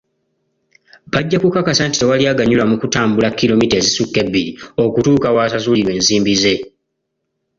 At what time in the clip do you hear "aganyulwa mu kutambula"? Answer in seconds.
2.31-3.29